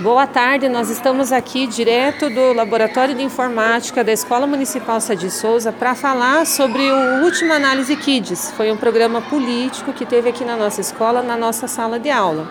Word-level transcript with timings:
Boa 0.00 0.26
tarde, 0.26 0.68
nós 0.68 0.90
estamos 0.90 1.30
aqui 1.30 1.68
direto 1.68 2.28
do 2.28 2.52
Laboratório 2.52 3.14
de 3.14 3.22
Informática 3.22 4.02
da 4.02 4.10
Escola 4.12 4.44
Municipal 4.44 5.00
Sadi 5.00 5.30
Souza 5.30 5.70
para 5.70 5.94
falar 5.94 6.44
sobre 6.46 6.90
o 6.90 7.22
último 7.22 7.52
Análise 7.52 7.94
Kids. 7.94 8.50
Foi 8.56 8.72
um 8.72 8.76
programa 8.76 9.20
político 9.22 9.92
que 9.92 10.04
teve 10.04 10.30
aqui 10.30 10.44
na 10.44 10.56
nossa 10.56 10.80
escola, 10.80 11.22
na 11.22 11.36
nossa 11.36 11.68
sala 11.68 12.00
de 12.00 12.10
aula. 12.10 12.48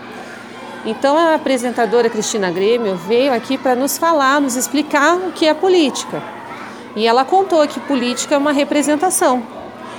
Então 0.86 1.18
a 1.18 1.36
apresentadora 1.36 2.10
Cristina 2.10 2.50
Grêmio 2.50 2.96
veio 2.96 3.34
aqui 3.34 3.58
para 3.58 3.76
nos 3.76 3.98
falar, 3.98 4.40
nos 4.40 4.56
explicar 4.56 5.16
o 5.18 5.34
que 5.34 5.46
é 5.46 5.54
política. 5.54 6.24
E 6.96 7.06
ela 7.06 7.26
contou 7.26 7.68
que 7.68 7.80
política 7.82 8.36
é 8.36 8.38
uma 8.38 8.54
representação. 8.54 9.44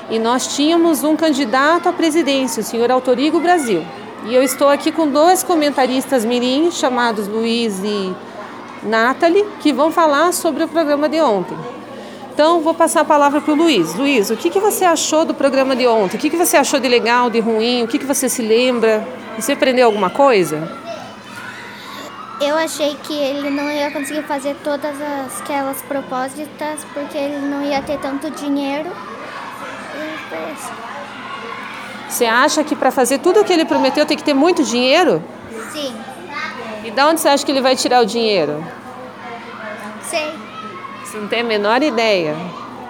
E 0.09 0.19
nós 0.19 0.57
tínhamos 0.57 1.05
um 1.05 1.15
candidato 1.15 1.91
à 1.91 1.93
presidência, 1.93 2.63
o 2.63 2.65
senhor 2.65 2.91
Autorigo 2.91 3.39
Brasil. 3.39 3.85
E 4.27 4.35
eu 4.35 4.43
estou 4.43 4.71
aqui 4.71 4.91
com 4.91 5.07
dois 5.07 5.43
comentaristas 5.43 6.25
mirim, 6.25 6.71
chamados 6.71 7.29
Luiz 7.29 7.79
e 7.85 8.15
Nathalie, 8.83 9.45
que 9.61 9.71
vão 9.71 9.91
falar 9.93 10.33
sobre 10.33 10.65
o 10.65 10.69
programa 10.69 11.11
de 11.11 11.21
ontem. 11.21 11.55
Então, 12.33 12.59
vou 12.61 12.73
passar 12.73 13.03
a 13.03 13.05
palavra 13.05 13.43
para 13.43 13.53
o 13.53 13.57
Luiz. 13.57 13.95
Luiz, 13.95 14.31
o 14.31 14.37
que, 14.37 14.49
que 14.49 14.59
você 14.59 14.83
achou 14.87 15.27
do 15.27 15.35
programa 15.35 15.77
de 15.77 15.87
ontem? 15.87 16.17
O 16.17 16.19
que, 16.21 16.31
que 16.31 16.37
você 16.39 16.57
achou 16.57 16.81
de 16.81 16.89
legal, 16.89 17.29
de 17.29 17.39
ruim? 17.39 17.85
O 17.85 17.87
que, 17.87 17.99
que 17.99 18.07
você 18.07 18.27
se 18.29 18.41
lembra? 18.41 19.07
Você 19.39 19.53
aprendeu 19.53 19.87
alguma 19.87 20.09
coisa? 20.09 20.57
Eu 22.41 22.57
achei 22.57 22.97
que 23.03 23.13
ele 23.13 23.51
não 23.51 23.71
ia 23.71 23.91
conseguir 23.91 24.23
fazer 24.23 24.57
todas 24.65 24.97
as, 25.03 25.43
aquelas 25.43 25.83
propósitas 25.83 26.81
porque 26.95 27.19
ele 27.19 27.39
não 27.47 27.63
ia 27.63 27.83
ter 27.83 27.99
tanto 27.99 28.31
dinheiro. 28.31 28.89
E 29.95 30.19
foi 30.29 30.39
Você 32.15 32.27
acha 32.27 32.63
que 32.63 32.77
para 32.77 32.93
fazer 32.93 33.19
tudo 33.19 33.41
o 33.41 33.45
que 33.45 33.53
ele 33.53 33.65
prometeu 33.65 34.07
tem 34.07 34.17
que 34.17 34.23
ter 34.23 34.35
muito 34.35 34.63
dinheiro? 34.63 35.21
Sim. 35.73 35.93
E 36.85 36.91
da 36.93 37.09
onde 37.09 37.21
você 37.21 37.29
acha 37.29 37.45
que 37.45 37.51
ele 37.51 37.61
vai 37.61 37.75
tirar 37.75 38.01
o 38.05 38.07
dinheiro? 38.07 38.53
Não 38.65 40.09
sei. 40.09 40.31
Você 41.03 41.19
não 41.19 41.27
tem 41.27 41.41
a 41.41 41.45
menor 41.45 41.83
ideia. 41.83 42.37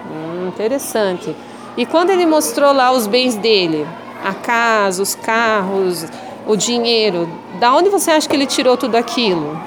Hum, 0.07 0.49
interessante. 0.49 1.35
E 1.75 1.87
quando 1.87 2.11
ele 2.11 2.27
mostrou 2.27 2.71
lá 2.71 2.91
os 2.91 3.07
bens 3.07 3.33
dele, 3.35 3.87
a 4.23 4.31
casa, 4.35 5.01
os 5.01 5.15
carros, 5.15 6.05
o 6.45 6.55
dinheiro, 6.55 7.27
da 7.59 7.73
onde 7.73 7.89
você 7.89 8.11
acha 8.11 8.29
que 8.29 8.35
ele 8.35 8.45
tirou 8.45 8.77
tudo 8.77 8.95
aquilo? 8.95 9.59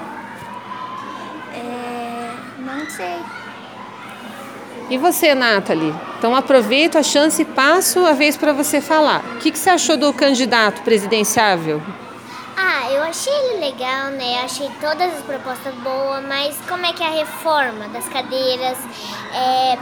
É, 1.53 2.31
não 2.61 2.89
sei. 2.91 3.17
E 4.89 4.97
você, 4.99 5.35
Nathalie? 5.35 5.93
Então 6.19 6.35
aproveito 6.35 6.97
a 6.99 7.03
chance 7.03 7.41
e 7.43 7.45
passo 7.45 8.05
a 8.05 8.13
vez 8.13 8.37
para 8.37 8.53
você 8.53 8.81
falar. 8.81 9.23
O 9.37 9.39
que, 9.39 9.53
que 9.53 9.59
você 9.59 9.71
achou 9.71 9.97
do 9.97 10.13
candidato 10.13 10.83
presidenciável? 10.83 11.81
Ah, 12.57 12.91
eu 12.91 13.05
achei 13.05 13.33
ele 13.33 13.61
legal, 13.61 14.11
né? 14.11 14.41
Achei 14.43 14.69
todas 14.81 15.15
as 15.15 15.23
propostas 15.23 15.73
boas, 15.77 16.27
mas 16.27 16.59
como 16.69 16.85
é 16.85 16.93
que 16.93 17.05
é 17.05 17.07
a 17.07 17.11
reforma 17.11 17.87
das 17.91 18.09
cadeiras? 18.09 18.77
É, 19.33 19.79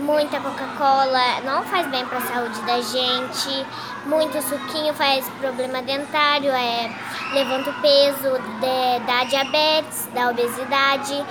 muita 0.00 0.40
Coca-Cola 0.40 1.20
não 1.44 1.62
faz 1.62 1.86
bem 1.86 2.04
para 2.04 2.18
a 2.18 2.20
saúde 2.22 2.60
da 2.62 2.80
gente, 2.80 3.66
muito 4.06 4.42
suquinho 4.42 4.92
faz 4.92 5.24
problema 5.40 5.80
dentário, 5.82 6.50
é, 6.50 6.90
levanta 7.32 7.70
o 7.70 7.74
peso, 7.74 8.42
de, 8.58 9.06
dá 9.06 9.22
diabetes, 9.22 10.08
dá 10.12 10.30
obesidade. 10.30 11.24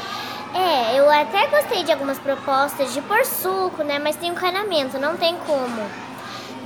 É, 0.55 0.97
eu 0.97 1.11
até 1.11 1.47
gostei 1.47 1.83
de 1.83 1.91
algumas 1.91 2.17
propostas 2.17 2.93
de 2.93 3.01
pôr 3.01 3.25
suco, 3.25 3.83
né? 3.83 3.99
Mas 3.99 4.15
tem 4.15 4.29
um 4.29 4.33
encanamento, 4.33 4.97
não 4.97 5.17
tem 5.17 5.35
como. 5.45 5.85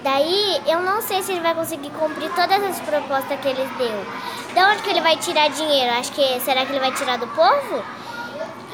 Daí, 0.03 0.61
eu 0.67 0.79
não 0.81 1.01
sei 1.01 1.23
se 1.23 1.31
ele 1.31 1.41
vai 1.41 1.55
conseguir 1.55 1.89
cumprir 1.89 2.29
todas 2.35 2.63
as 2.63 2.79
propostas 2.81 3.39
que 3.39 3.47
ele 3.47 3.67
deu. 3.79 4.05
Da 4.53 4.69
onde 4.69 4.83
que 4.83 4.91
ele 4.91 5.01
vai 5.01 5.17
tirar 5.17 5.49
dinheiro? 5.49 5.91
Acho 5.97 6.11
que 6.11 6.39
será 6.41 6.67
que 6.67 6.71
ele 6.71 6.79
vai 6.79 6.91
tirar 6.91 7.17
do 7.17 7.25
povo? 7.29 7.83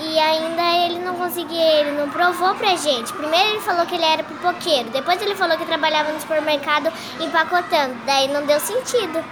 E 0.01 0.19
ainda 0.19 0.61
ele 0.85 0.99
não 0.99 1.15
conseguiu, 1.15 1.55
ele 1.57 1.91
não 1.91 2.09
provou 2.09 2.53
pra 2.55 2.75
gente. 2.75 3.13
Primeiro 3.13 3.51
ele 3.51 3.61
falou 3.61 3.85
que 3.85 3.95
ele 3.95 4.03
era 4.03 4.21
pipoqueiro, 4.21 4.89
depois 4.89 5.21
ele 5.21 5.33
falou 5.35 5.57
que 5.57 5.65
trabalhava 5.65 6.11
no 6.11 6.19
supermercado 6.19 6.91
empacotando. 7.21 7.95
Daí 8.05 8.27
não 8.27 8.45
deu 8.45 8.59
sentido. 8.59 9.23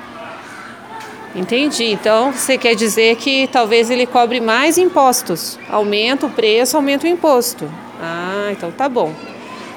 Entendi. 1.36 1.86
Então 1.86 2.32
você 2.32 2.58
quer 2.58 2.76
dizer 2.76 3.16
que 3.16 3.48
talvez 3.48 3.90
ele 3.90 4.06
cobre 4.06 4.40
mais 4.40 4.78
impostos. 4.78 5.58
Aumenta 5.70 6.28
o 6.28 6.30
preço, 6.30 6.78
aumenta 6.78 7.06
o 7.06 7.10
imposto. 7.10 7.70
Ah, 8.02 8.50
então 8.52 8.72
tá 8.72 8.88
bom. 8.88 9.12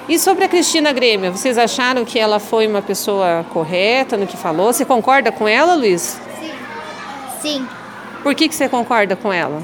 E 0.09 0.19
sobre 0.19 0.45
a 0.45 0.49
Cristina 0.49 0.93
Grêmio, 0.93 1.33
vocês 1.33 1.57
acharam 1.59 2.05
que 2.05 2.19
ela 2.19 2.39
foi 2.39 2.67
uma 2.67 2.83
pessoa 2.83 3.45
correta 3.53 4.17
no 4.17 4.27
que 4.27 4.37
falou? 4.37 4.73
Você 4.73 4.85
concorda 4.85 5.33
com 5.33 5.49
ela, 5.49 5.75
Luiz? 5.75 6.21
Sim. 7.41 7.41
Sim. 7.41 7.69
Por 8.23 8.35
que, 8.35 8.49
que 8.49 8.55
você 8.55 8.69
concorda 8.69 9.17
com 9.17 9.33
ela? 9.33 9.63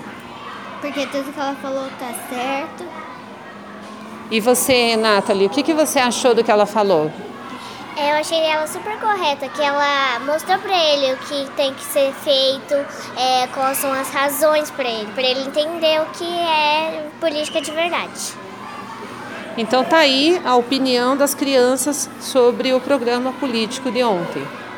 Porque 0.80 1.06
tudo 1.06 1.32
que 1.32 1.38
ela 1.38 1.54
falou 1.60 1.84
tá 1.98 2.10
certo. 2.30 2.84
E 4.30 4.40
você, 4.40 4.96
Nathalie, 4.96 5.46
o 5.46 5.50
que, 5.50 5.62
que 5.62 5.74
você 5.74 5.98
achou 5.98 6.34
do 6.34 6.42
que 6.42 6.50
ela 6.50 6.64
falou? 6.64 7.10
Eu 7.94 8.14
achei 8.14 8.38
ela 8.38 8.66
super 8.66 8.98
correta, 8.98 9.46
que 9.50 9.60
ela 9.60 10.18
mostrou 10.20 10.58
para 10.60 10.74
ele 10.74 11.12
o 11.12 11.16
que 11.18 11.46
tem 11.56 11.74
que 11.74 11.84
ser 11.84 12.10
feito, 12.14 12.74
é, 13.18 13.46
quais 13.52 13.76
são 13.76 13.92
as 13.92 14.08
razões 14.08 14.70
para 14.70 14.88
ele, 14.88 15.12
para 15.12 15.22
ele 15.22 15.40
entender 15.40 16.00
o 16.00 16.06
que 16.06 16.24
é 16.24 17.06
política 17.20 17.60
de 17.60 17.70
verdade. 17.70 18.32
Então 19.58 19.84
tá 19.84 19.98
aí 19.98 20.40
a 20.42 20.56
opinião 20.56 21.14
das 21.14 21.34
crianças 21.34 22.08
sobre 22.18 22.72
o 22.72 22.80
programa 22.80 23.30
político 23.34 23.90
de 23.90 24.02
ontem. 24.02 24.71